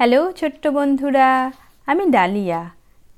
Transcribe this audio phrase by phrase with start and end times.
[0.00, 1.52] Hello ছোট্ট বন্ধুরা,
[1.86, 2.70] আমি ডালিয়া।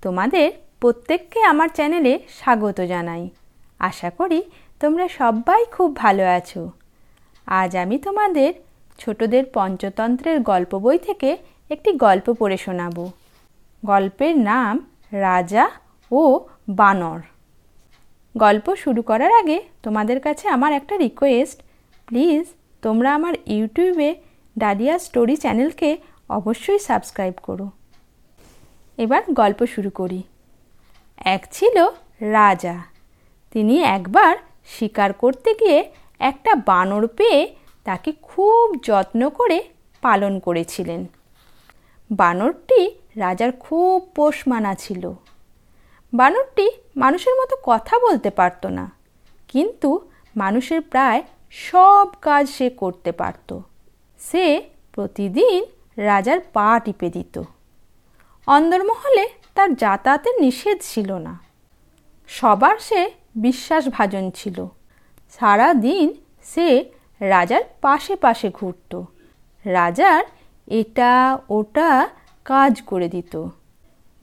[0.02, 3.31] তোমাদের প্রত্যেককে আমার চ্যানেলে স্বাগত জানাই।
[3.79, 4.42] আশা করি
[4.81, 6.71] তোমরা সবাই খুব ভালো আছো।
[7.47, 8.55] আজ আমি তোমাদের
[8.98, 11.37] ছোটদের পঞ্চতন্ত্রের গল্প বই থেকে
[11.71, 13.10] একটি গল্প পড়ে শোনাবো।
[13.84, 14.74] গল্পের নাম
[15.12, 15.70] রাজা
[16.10, 17.20] ও বানর।
[18.36, 21.60] গল্প শুরু করার আগে তোমাদের কাছে আমার একটা রিকোয়েস্ট
[22.06, 22.46] প্লিজ
[22.82, 24.14] তোমরা আমার ইউটিউবে
[24.58, 25.96] ডালিয়া স্টোরি চ্যানেলকে
[26.38, 27.66] অবশ্যই সাবস্ক্রাইব করো।
[28.98, 30.20] এবার গল্প শুরু করি।
[31.18, 31.77] এক ছিল
[32.32, 32.77] রাজা।
[33.54, 34.34] তিনি একবার
[34.66, 35.78] শিকার করতে গিয়ে
[36.20, 37.40] একটা বানর পেয়ে
[37.87, 39.59] তাকে খুব যত্ন করে
[40.02, 41.02] পালন করেছিলেন।
[42.10, 42.80] বানরটি
[43.16, 45.04] রাজার খুব পোষ মানা ছিল।
[46.12, 48.87] বানরটি মানুষের মতো কথা বলতে পারতো না,
[49.48, 49.90] কিন্তু
[50.37, 51.20] মানুষের প্রায়
[51.66, 53.51] সব কাজ সে করতে পারত।
[54.20, 54.46] সে
[54.95, 55.60] প্রতিদিন
[55.96, 57.42] রাজার পা টিপে দিত।
[58.46, 61.40] অন্দরমহলে তার যাতায়াতের নিষেধ ছিল না।
[62.29, 64.67] সবার সে বিশ্বাসভাজন ছিল।
[65.31, 66.85] সারা দিন সে
[67.20, 69.03] রাজার পাশে পাশে ঘুরত।
[69.65, 70.25] রাজার
[70.67, 72.09] এটা ওটা
[72.45, 73.48] কাজ করে দিত।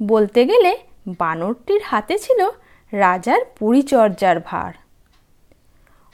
[0.01, 2.49] বলতে গেলে বানরটির হাতে ছিল
[2.91, 4.73] রাজার পরিচর্যার ভার।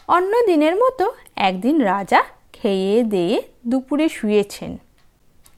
[0.08, 4.78] অন্য দিনের মতো একদিন রাজা খেয়ে দেয়ে দুপুরে শুয়েছেন।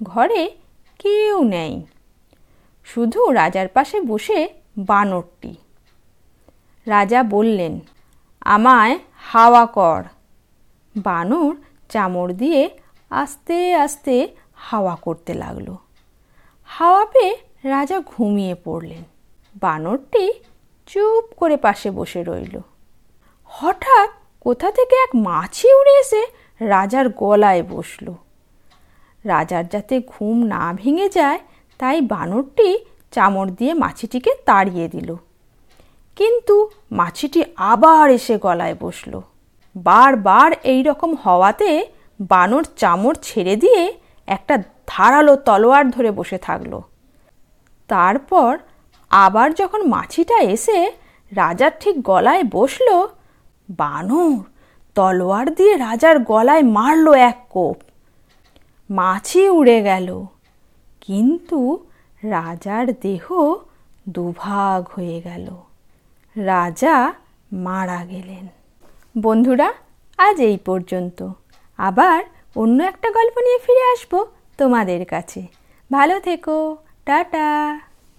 [0.03, 0.57] ঘরে
[0.99, 1.85] কেউ নেই।
[2.85, 5.55] শুধু রাজার পাশে বসে বানরটি।
[6.85, 7.79] রাজা বললেন,
[8.41, 10.03] আমায় হাওয়া কর।
[10.97, 11.55] বানর
[11.89, 12.69] চামড় দিয়ে
[13.09, 15.75] আস্তে আস্তে হাওয়া করতে লাগল।
[16.65, 19.03] হাওয়া পেয়ে রাজা ঘুমিয়ে পড়লেন।
[19.61, 20.33] বানরটি
[20.87, 22.59] চুপ করে পাশে বসে রইল।
[23.43, 24.09] হঠাৎ
[24.39, 26.25] কোথা থেকে এক মাছি উড়ে এসে
[26.59, 28.13] রাজার গলায় বসল।
[29.27, 31.39] রাজার যাতে ঘুম না ভেঙে যায়,
[31.79, 32.69] তাই বানরটি
[33.11, 35.09] চামড় দিয়ে মাছিটিকে তাড়িয়ে দিল।
[36.17, 36.55] কিন্তু
[36.91, 39.13] মাছিটি আবার এসে গলায় বসল।
[39.75, 41.71] বারবার এই রকম হওয়াতে
[42.19, 43.81] বানর চামড় ছেড়ে দিয়ে
[44.27, 44.55] একটা
[44.87, 46.73] ধারালো তলোয়ার ধরে বসে থাকল।
[47.89, 48.51] তারপর
[49.09, 50.79] আবার যখন মাছিটা এসে
[51.31, 52.87] রাজার ঠিক গলায় বসল,
[53.69, 54.37] বানর
[54.95, 57.77] তলোয়ার দিয়ে রাজার গলায় মারল এক কোপ।
[58.89, 60.25] মাছি উড়ে গেল।
[61.01, 61.85] কিন্তু
[62.23, 63.55] রাজার দেহ
[64.09, 65.55] দুভাগ হয়ে গেল।
[66.35, 67.13] রাজা
[67.53, 68.47] মারা গেলেন।
[69.21, 69.73] বন্ধুরা,
[70.17, 71.31] আজ এই পর্যন্ত।
[71.77, 72.23] আবার
[72.55, 74.25] অন্য একটা গল্প নিয়ে ফিরে আসব
[74.57, 75.47] তোমাদের কাছে।
[75.91, 77.79] ভালো থেকো, টাটা।